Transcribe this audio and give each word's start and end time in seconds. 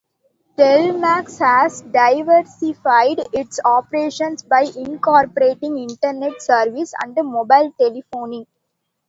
Telmex 0.57 1.37
has 1.37 1.81
diversified 1.81 3.19
its 3.33 3.59
operations 3.63 4.41
by 4.41 4.63
incorporating 4.75 5.77
Internet 5.77 6.41
service 6.41 6.91
and 7.03 7.15
mobile 7.29 7.71
telephony. 7.79 8.47